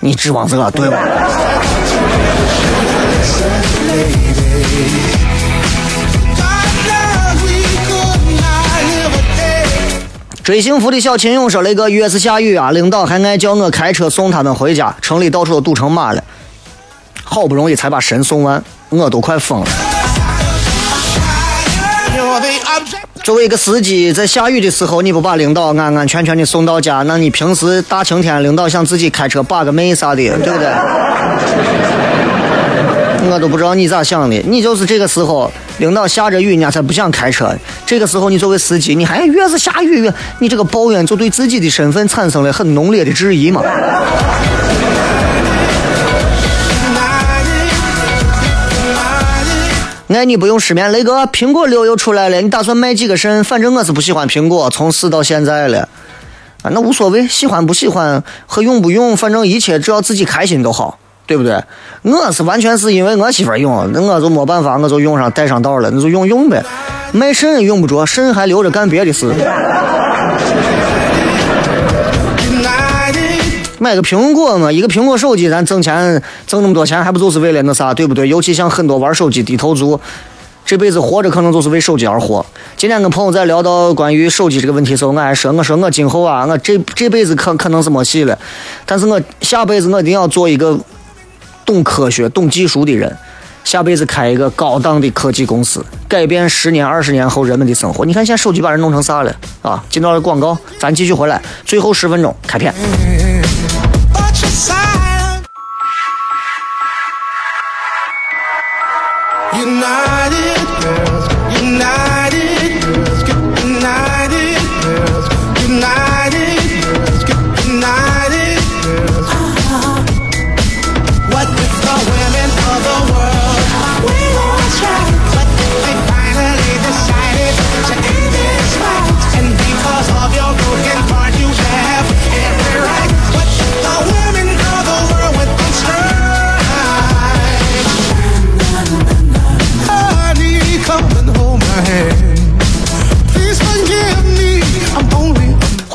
[0.00, 0.98] 你指望这个对吧？
[10.48, 16.24] 追幸福的小秦勇说：“那个越是下雨啊，领导还爱叫我开车送他们回家，城里到处都堵成马了。
[17.22, 19.66] 好不容易才把神送完，我都快疯了。”
[23.22, 31.87] 作为一个司机，在下雨的时候，你不把领导安安全全的送到家，那你平时大晴天，领导想自己开车把个妹啥的，对不对？
[33.24, 34.36] 我都不知道你咋想的。
[34.46, 37.52] 你就是这个时候，领导下着雨，人家才不想开车。
[37.84, 43.62] 这个时候，你作为司机，你还越是下雨越，你这个抱怨就对自己的身份产生了很浓烈的质疑嘛。
[50.08, 53.44] 爱 你不用失眠，雷哥，苹果六又出来了，你打算卖几个肾？
[53.44, 55.88] 反正我是不喜欢苹果，从死到现在了，
[56.62, 60.98] 啊，那无所谓，喜欢不喜欢和用不用，反正一切只要自己开心都好，
[61.28, 61.62] 对不对？
[62.02, 66.64] 我是完全是因为我媳妇用，那我就没办法，我就用上带上道了，那就用用呗。
[67.12, 69.30] 卖肾也用不着，肾还留着干别的事。
[73.78, 78.26] 买个苹果嘛，一个苹果手机，咱挣钱挣那么多钱，还不就是为了那啥，对不对？
[78.26, 80.00] 尤其像很多玩手机低头族，
[80.66, 82.44] 这辈子活着可能就是为手机而活。
[82.76, 88.36] 今天跟朋友在聊到关于手机这个问题的时候，我还说，我说我今后啊，我这这辈子可可能是没戏了，
[88.84, 90.76] 但是我下辈子我一定要做一个
[91.68, 93.14] 懂科学、懂技术的人，
[93.62, 98.06] 下辈子开一个高档的科技公司，改变十年、二十年后人们的生活。
[98.06, 99.84] 你看现在手机把人弄成啥了啊？
[99.90, 102.72] 进到了广告，咱继续回来，最后十分钟开片。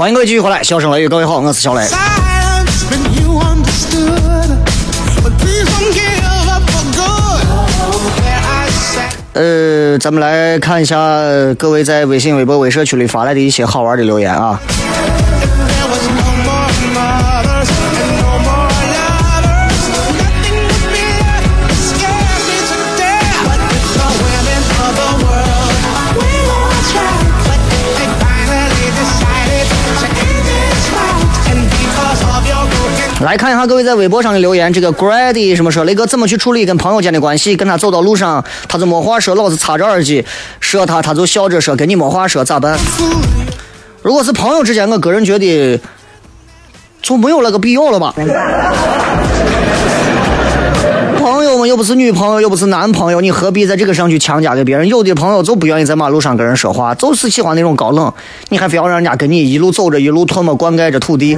[0.03, 1.87] 欢迎各位继续回来，笑声雷雨，各位好，我是小雷。
[9.31, 10.97] 呃，咱们来看一下
[11.57, 14.59] 各位在微信、微博、微社区里发来的一些好玩的留言啊。
[33.23, 37.55] 来看一下各位在微博上的留言，这个 Grady 什么说，雷哥怎么去处理跟朋友间的关系？
[37.55, 40.25] 跟他走到路上，他就没话说，老是插着耳机
[40.59, 42.77] 说他，他就笑着说跟你没话说，咋办？
[44.01, 45.79] 如果是朋友之间，我个人觉得
[47.01, 48.13] 就没有那个必要了吧。
[51.17, 54.89] 朋友嘛，又不是女朋友，又不是男朋友，你何必在这个上去强加给别人？
[54.89, 58.11] 有的朋友就不愿意在马路上跟人说话，就是喜欢那种高冷，
[58.49, 61.37] 你还非要让人家跟你一路走着，一路唾沫灌溉着土地。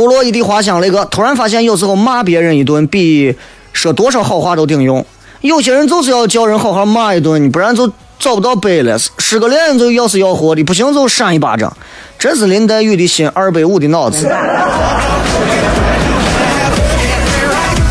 [0.00, 3.36] 库洛伊的花香，那个突然发现，有时候骂别人一顿比
[3.74, 5.04] 说多少好话都顶用。
[5.42, 7.86] 有些人就是要叫人好好骂一顿，你不然就
[8.18, 8.98] 找不到北了。
[9.18, 11.76] 失个恋就要死要活的，不行就扇一巴掌。
[12.18, 14.26] 这是林黛玉的心，二百五的脑子。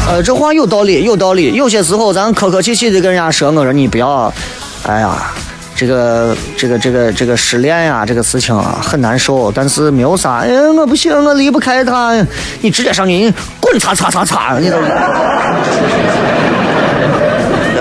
[0.08, 1.54] 呃，这话有道理，有道理。
[1.54, 4.34] 有些时候咱客客气气的跟人家说，我说你不要，
[4.82, 5.32] 哎呀。
[5.80, 10.40] 这个这个这个这个失恋呀，这个事情啊很难受，但是没有啥。
[10.40, 12.14] 哎，我不行，我离不开他。
[12.60, 14.76] 你直接上去，你滚擦擦擦擦，你都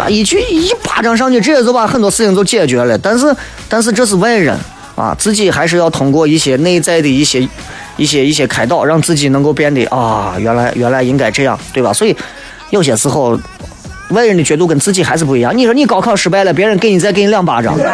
[0.01, 2.97] 啊一句一巴掌上去，直接就把很多事情都解决了。
[2.99, 3.35] 但是
[3.69, 4.57] 但是这是外人
[4.95, 7.49] 啊，自己还是要通过一些内在的一些
[7.97, 11.93] 一些一些开导，让自己能够变得啊，原来原来应该这样，对吧？
[11.93, 12.17] 所以
[12.71, 13.37] 有些时候。
[14.11, 15.57] 外人的角度跟自己还是不一样。
[15.57, 17.75] 你说你高考失败了，别人给你再给你两巴掌。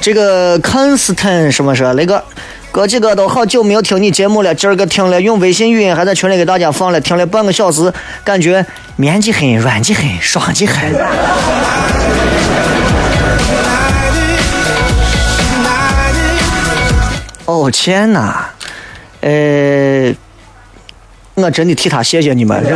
[0.00, 1.94] 这个康斯坦什么说？
[1.94, 2.22] 那个
[2.70, 7.90] 哥几个都好久没有听你节目了，今儿个听了，用微信语音还在群里给大家放了，听了半个小时，
[8.22, 8.66] 感觉
[8.96, 10.92] 面积很，软极很，爽极很。
[17.46, 18.50] 哦天哪，
[19.22, 20.12] 呃。
[21.34, 22.62] 我真的替他谢谢你们。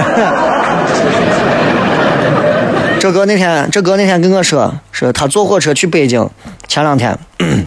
[3.00, 6.28] 这哥那天，这哥那天跟我说，说他坐火车去北京，
[6.66, 7.16] 前两天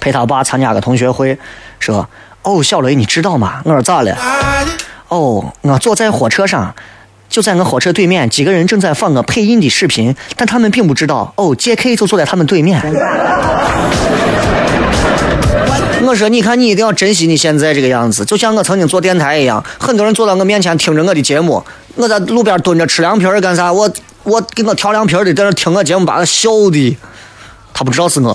[0.00, 1.38] 陪他爸参加个同学会，
[1.78, 2.08] 说
[2.42, 4.16] ：“哦，小雷，你知道吗？”我说：“咋了？”
[5.08, 6.74] 哦，我坐在火车上，
[7.28, 11.94] 就在我火车对面，几个人正在放个配音的视频，但他们并不知道，哦，J.K.
[11.94, 12.80] 就坐在他们对面。
[16.08, 21.62] 我说，你看，你一定要珍惜你现在这个样子，就像我曾经做电台一样，很多人坐到我面前听着我的节目，
[21.96, 23.70] 我在路边蹲着吃凉皮儿干啥？
[23.70, 23.90] 我
[24.22, 26.96] 我给我调凉皮儿的在那听我节目，把我笑的，
[27.74, 28.34] 他不知道是我。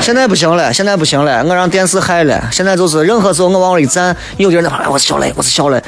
[0.00, 2.42] 现在不行了，现在不行了，我让电视害了。
[2.50, 5.80] 现在就是任何时候我往那一站，有的人哎，我是小雷，我是小雷。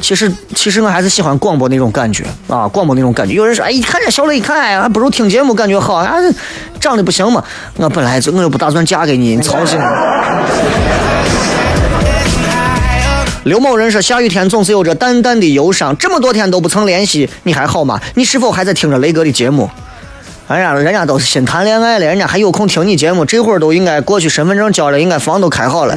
[0.00, 3.34] 其实其实我还是喜欢广播那种感觉啊，广播那种感觉。
[3.34, 6.14] 有人说，哎，一看这小雷，一看哎，还不如听节目感觉好啊，
[6.80, 7.42] 长得不行嘛。
[7.76, 9.78] 我本来就我又不打算嫁给你，你操心。
[13.44, 18.00] 刘某人说，下雨天总是有着淡淡的忧伤，这么多天都不曾联系，你还好吗？
[18.14, 19.68] 你是否还在听着雷哥的节目？
[20.48, 25.96] 哎呀，人家都是新谈恋爱了，人家还有空听你节目，这会儿都应该过去身份证交了，应该房都开好了。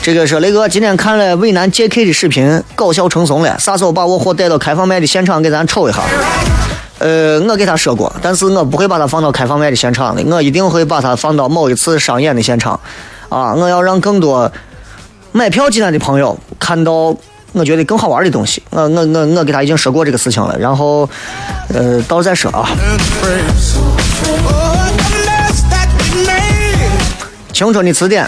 [0.00, 3.58] 这个是雷哥今天看了渭南 JK 的视频，搞笑成怂了。
[3.58, 6.00] 啥时候把我货带到开放麦的现场给咱瞅一下？
[6.98, 12.80] 呃，我给他说过，但是我不会把他放到开放麦的现场的，我一定会把他放到某一次商演的现场。
[13.28, 14.50] 啊，我要让更多
[15.32, 17.14] 买票进来的朋友看到。
[17.52, 21.08] 我觉得更好玩的东西，我我我我给他已经说过这个事情了，然后，
[21.68, 22.68] 呃，到时再说啊。
[27.52, 28.26] 青春的词典，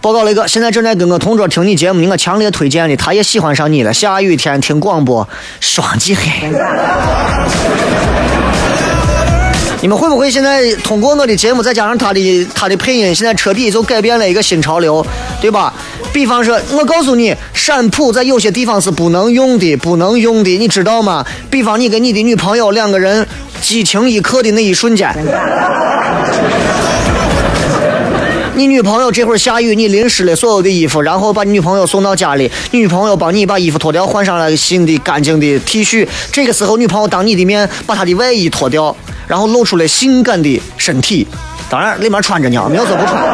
[0.00, 3.92] 报告雷哥，现在正在跟我同桌听你节目，我强烈推荐的，他也喜欢上你了。
[3.92, 5.26] 下雨天听广播，
[5.60, 6.30] 双击黑。
[9.80, 15.04] 你们会不会现在通过我的节目，再加上他的他的配音，现在彻底就改变了一个新潮流，
[15.40, 15.74] 对吧？
[16.14, 21.26] 比方说，我告诉你，闪普在有些地方是不能用的，不能用的，你知道吗？
[21.50, 23.26] 比方你跟你的女朋友两个人
[23.60, 25.12] 激情一刻的那一瞬间，
[28.54, 36.06] 你女朋友这会儿下雨，你淋湿了所有的衣服，然后把你女朋友送到家里，女朋友帮你把衣服脱掉，换上了新的干净的 T 恤。
[36.30, 38.94] 这个时候，女朋友当你的面把她的外衣脱掉。
[39.26, 41.26] 然后露出了性感的身体，
[41.70, 43.24] 当然里面穿着呢，没有说不穿。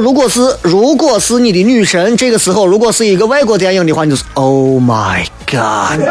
[0.00, 6.00] 如果是如果是你的女神，这个时候如果是一个外国电影的话，你就是 Oh my God。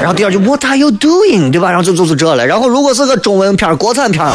[0.00, 1.52] 然后第二句 What are you doing？
[1.52, 1.68] 对吧？
[1.68, 2.46] 然后就就是这了。
[2.46, 4.34] 然后如果是个中文片国产片啊，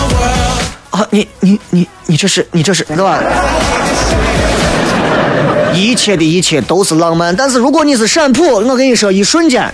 [1.10, 3.20] 你你你你这是你这是对吧？
[5.74, 9.74] 一切的一切都是浪漫，但是如果你是闪普，我跟你说，一瞬间。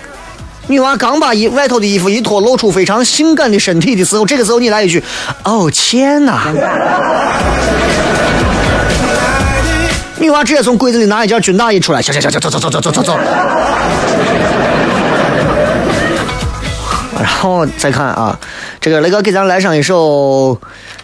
[0.66, 5.02] 女娃刚把衣外头的衣服一脱，露出非常性感的身体的时候，这个时候你来一句
[5.44, 6.46] ：“哦天哪！”
[10.18, 13.18] 女娃直接从柜子里拿一件军大衣出来，行行行，走走走走走走走。
[17.18, 18.38] 然后再看啊，
[18.80, 20.60] 这个雷哥给咱来上一首，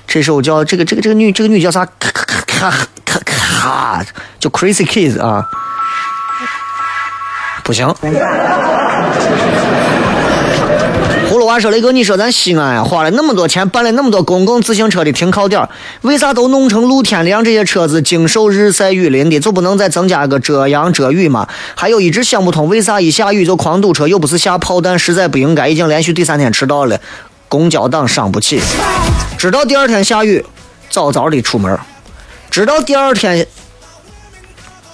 [0.06, 1.84] 这首叫这个这个这个女这个女叫啥？
[1.98, 2.70] 咔咔咔
[3.04, 4.04] 咔咔，
[4.38, 5.44] 叫 Crazy Kids 啊。
[7.64, 7.92] 不行。
[11.28, 15.68] 葫芦娃说：“雷哥，你说咱西安呀，花了那么多钱办了那么多公共自行车的停靠点，
[16.02, 19.40] 为啥都弄成露天的，让这些车子经受日晒雨淋的？
[19.40, 21.48] 就不能再增加个遮阳遮雨吗？
[21.74, 24.06] 还有一直想不通，为啥一下雨就狂堵车？
[24.06, 25.68] 又不是下炮弹，实在不应该。
[25.68, 27.00] 已经连续第三天迟到了，
[27.48, 28.60] 公交党伤不起。
[29.36, 30.44] 知道第二天下雨，
[30.88, 31.76] 早早的出门；
[32.50, 33.46] 知道第二天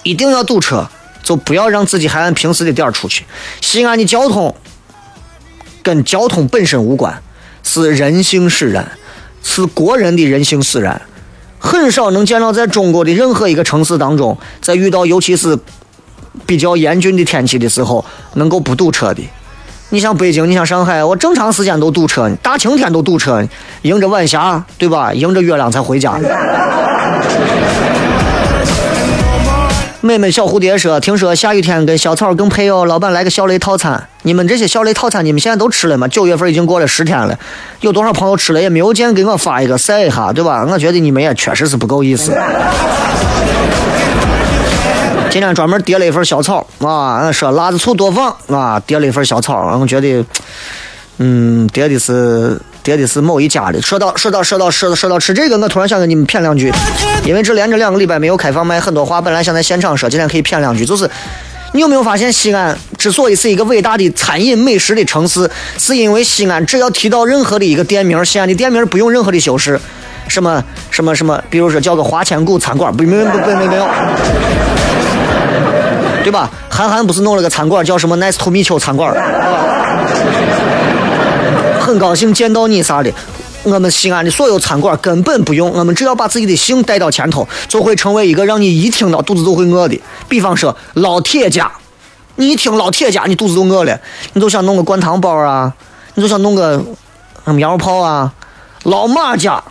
[0.01, 0.89] 一定要堵车。”
[1.23, 3.25] 就不要让自己还按平时的点儿出去。
[3.61, 4.53] 西安的交通
[5.81, 7.23] 跟交通本身无关，
[7.63, 8.91] 是人性使然，
[9.41, 11.01] 是国人的人性使然。
[11.59, 15.57] 很少能见到在中国的任何一个城市当中，在遇到尤其是
[16.45, 18.03] 比较严峻的天气的时候，
[18.33, 19.23] 能够不堵车的。
[19.89, 23.47] 你像北京，你像上海，我正常时间都堵车，大晴天都堵车，
[23.83, 25.13] 迎着晚霞，对吧？
[25.13, 26.19] 迎着月亮才回家。
[30.05, 34.09] 妹妹小蝴蝶说：“听说下雨天跟小草更配哦，老板来个小雷套餐。
[34.23, 36.05] 你们这些小雷套餐，你们现在都吃了吗？
[36.09, 37.39] 九月份已经过了十天了，
[37.79, 40.67] 有多少朋友吃了也没有见给我发一个晒一下，对吧？
[40.69, 42.37] 我觉得你们也确实是不够意思。
[45.29, 50.25] 今天专门叠了一份小草啊，说辣子醋多放啊，叠了一份小草，我觉得，
[51.19, 53.81] 嗯，叠的是。”叠的是某一家的。
[53.81, 56.71] 说到说到说到说到说到吃这个，我突然想跟你们谝两句，
[57.25, 60.85] 因为这连着两个礼拜没有开放麦，很多话本来想在现场说，今天可以谝两句。
[60.85, 61.09] 就是
[61.71, 69.79] 你有没有发现，西安之所以是一个伟大的餐饮美食的城市，是因为西安只要提到任何的一个店名，西安的店名不用任何的修饰，
[70.27, 73.87] 什么什么什么，比如说叫个花千骨餐馆，不没不没没有，
[76.23, 76.49] 对吧？
[76.69, 79.13] 韩寒不是弄了个餐馆叫什么 Nice to meet you 餐馆，
[81.83, 83.11] 很高兴见到你啥的，
[83.63, 89.99] 我们西安的所有餐馆根本不用，我们只要把自己的姓带到前头，就会成为一个让你一听到肚子都会饿的。
[90.29, 91.69] 比方说老铁家，
[92.37, 93.99] 你一听老铁家，你肚子都饿了，
[94.31, 95.73] 你就想弄个灌汤包啊，
[96.13, 96.81] 你就想弄个
[97.43, 98.31] 什么羊肉泡啊。
[98.83, 99.61] 老马家，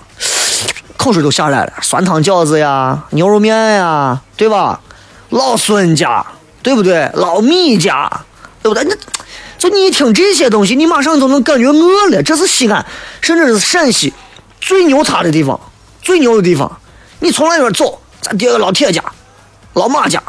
[0.99, 4.79] 口水都下来了，酸汤饺子呀，牛肉面呀，对吧？
[5.31, 6.27] 老孙家，
[6.63, 7.11] 对不对？
[7.15, 8.11] 老米家，
[8.63, 8.85] 对不对？
[8.85, 8.95] 那。
[9.63, 12.21] 就你一听这些东西，你马上就能感觉饿了。
[12.25, 12.85] 这是西安，
[13.21, 14.13] 甚至是陕西
[14.61, 15.61] 最牛叉的地方，
[16.03, 16.81] 最牛的地方。
[17.21, 19.01] 你从那边走，咱叠个老铁家、
[19.75, 20.21] 老马家，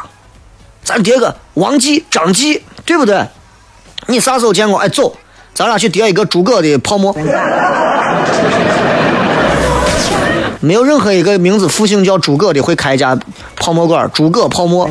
[0.84, 3.26] 咱叠个王记、张记，对不对？
[4.06, 4.78] 你啥时候见过？
[4.78, 5.16] 哎，走，
[5.52, 7.12] 咱俩去叠一个诸葛的泡沫。
[10.60, 13.18] 没有任何一个名字复姓叫诸葛的会开一家
[13.56, 14.88] 泡沫馆，诸葛泡沫。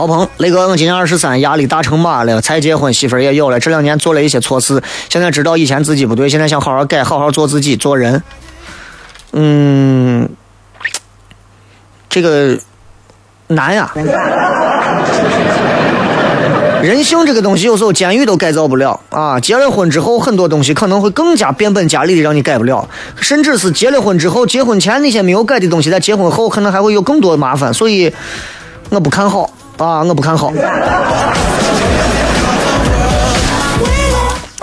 [0.00, 3.60] 曹鹏，雷哥，我今年二十三，压力大成妈了，才结婚，媳妇儿也有了。
[3.60, 8.22] 这两年做了一些错事，现在知道以前自己不对，现在想好好改，好好做自己，做人。
[9.34, 10.26] 嗯，
[12.08, 12.58] 这个
[13.48, 13.92] 难呀。
[16.80, 19.38] 人性这个东西，有时候监狱都改造不了啊。
[19.38, 22.88] 结了婚之后，很多东西可能会更加变本加厉的让你改不了，
[23.20, 27.74] 甚至是结了婚之后，结婚前那些没有改的东西，在结婚后可能还会有更多的麻烦。
[27.74, 28.10] 所以，
[28.88, 29.50] 我不看好。
[29.80, 30.52] 啊，我不看好。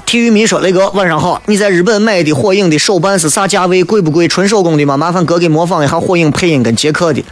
[0.05, 3.83] 体育迷说：“雷哥，晚上好，你在日本买的火影的手办是啥价位？
[3.83, 4.27] 贵不贵？
[4.27, 4.95] 纯手工的吗？
[4.95, 7.25] 麻烦哥给模仿一下火影配音跟杰克的。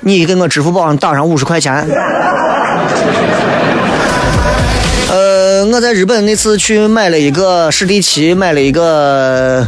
[0.00, 1.74] 你给我支付宝上打上五十块钱。
[5.10, 9.66] 呃，我在日本那次去买了一个史迪奇，买了一个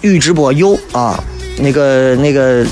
[0.00, 1.18] 宇智波鼬啊，
[1.58, 2.62] 那个那个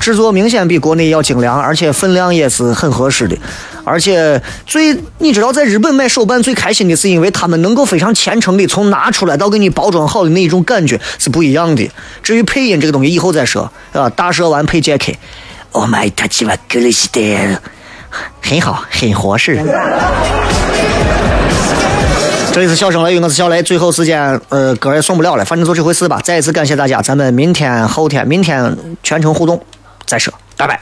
[0.00, 3.36] 制作明显比国内要精良，而且分量也是很合适的。”
[3.84, 11.90] 而且最你知道，在日本买手办最开心的是，因为他们能够非常虔诚的从拿出来到给你包装好的那一种感觉是不一样的。
[12.22, 17.20] 至于配音这个东西，以后再说，啊，大蛇丸配 Jack，Oh my God，吉瓦格里西德，
[18.42, 19.58] 很 好，很合适。
[22.52, 23.62] 这里是笑声雷雨，我是小雷。
[23.62, 26.20] 最后时间，呃，歌也送不了了，反正就这回事吧。
[26.22, 29.62] 再一次感谢大家，咱们明天、后天、明天全程互动
[30.08, 30.80] 再说，拜拜。